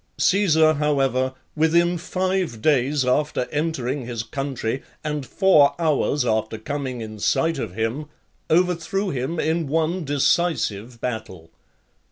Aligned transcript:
Caesar, 0.17 0.73
however, 0.73 1.35
within 1.55 1.95
five 1.95 2.59
days 2.59 3.05
after 3.05 3.47
entering 3.51 4.03
his 4.07 4.23
country, 4.23 4.81
and 5.03 5.27
four 5.27 5.75
hours 5.77 6.25
after 6.25 6.57
coming 6.57 7.01
in 7.01 7.19
sight 7.19 7.59
of 7.59 7.75
him, 7.75 8.07
overthrew 8.49 9.11
him 9.11 9.39
in 9.39 9.67
one 9.67 10.03
decisive 10.03 10.99
battle. 11.01 11.51